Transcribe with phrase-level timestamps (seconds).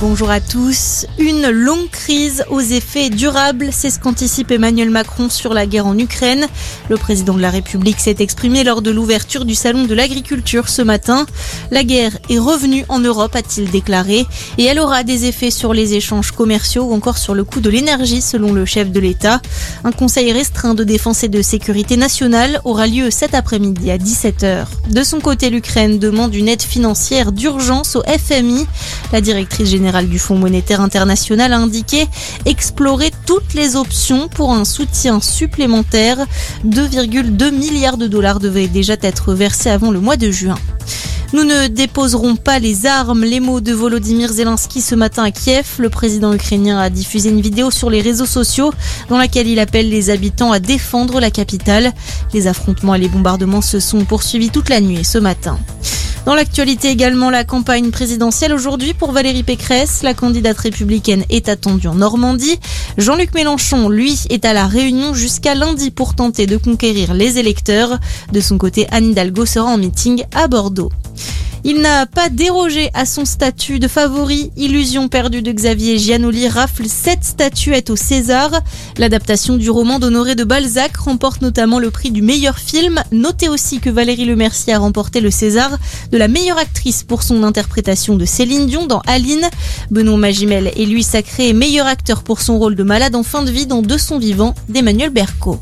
[0.00, 1.06] Bonjour à tous.
[1.18, 5.98] Une longue crise aux effets durables, c'est ce qu'anticipe Emmanuel Macron sur la guerre en
[5.98, 6.46] Ukraine.
[6.88, 10.82] Le président de la République s'est exprimé lors de l'ouverture du salon de l'agriculture ce
[10.82, 11.26] matin.
[11.72, 14.24] La guerre est revenue en Europe, a-t-il déclaré,
[14.56, 17.68] et elle aura des effets sur les échanges commerciaux ou encore sur le coût de
[17.68, 19.42] l'énergie, selon le chef de l'État.
[19.82, 24.66] Un conseil restreint de défense et de sécurité nationale aura lieu cet après-midi à 17h.
[24.90, 28.64] De son côté, l'Ukraine demande une aide financière d'urgence au FMI.
[29.12, 32.06] La directrice générale du Fonds monétaire international a indiqué
[32.44, 36.18] explorer toutes les options pour un soutien supplémentaire.
[36.66, 40.56] 2,2 milliards de dollars devaient déjà être versés avant le mois de juin.
[41.32, 45.66] Nous ne déposerons pas les armes, les mots de Volodymyr Zelensky ce matin à Kiev.
[45.78, 48.72] Le président ukrainien a diffusé une vidéo sur les réseaux sociaux
[49.08, 51.92] dans laquelle il appelle les habitants à défendre la capitale.
[52.34, 55.58] Les affrontements et les bombardements se sont poursuivis toute la nuit et ce matin.
[56.28, 60.02] Dans l'actualité également, la campagne présidentielle aujourd'hui pour Valérie Pécresse.
[60.02, 62.60] La candidate républicaine est attendue en Normandie.
[62.98, 67.98] Jean-Luc Mélenchon, lui, est à la Réunion jusqu'à lundi pour tenter de conquérir les électeurs.
[68.30, 70.90] De son côté, Anne Hidalgo sera en meeting à Bordeaux.
[71.64, 74.50] Il n'a pas dérogé à son statut de favori.
[74.56, 78.50] Illusion perdue de Xavier Giannoli rafle sept statuettes au César.
[78.96, 83.02] L'adaptation du roman d'Honoré de Balzac remporte notamment le prix du meilleur film.
[83.12, 85.70] Notez aussi que Valérie Lemercier a remporté le César
[86.12, 89.48] de la meilleure actrice pour son interprétation de Céline Dion dans Aline.
[89.90, 93.50] Benoît Magimel est lui sacré meilleur acteur pour son rôle de malade en fin de
[93.50, 95.58] vie dans De son vivant d'Emmanuel Berco.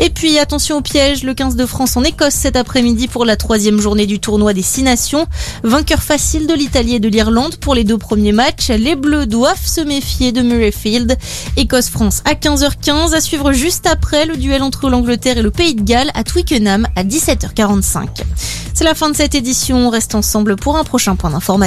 [0.00, 3.36] Et puis attention au piège, le 15 de France en Écosse cet après-midi pour la
[3.36, 5.26] troisième journée du tournoi des Six Nations.
[5.64, 8.68] Vainqueur facile de l'Italie et de l'Irlande pour les deux premiers matchs.
[8.68, 11.16] Les Bleus doivent se méfier de Murrayfield.
[11.56, 15.82] Écosse-France à 15h15 à suivre juste après le duel entre l'Angleterre et le Pays de
[15.82, 18.22] Galles à Twickenham à 17h45.
[18.74, 19.88] C'est la fin de cette édition.
[19.88, 21.58] On reste ensemble pour un prochain point d'information.